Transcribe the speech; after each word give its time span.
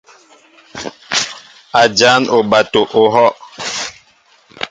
A 1.81 1.83
jan 1.97 2.23
oɓato 2.37 2.81
ohɔʼ. 3.05 3.33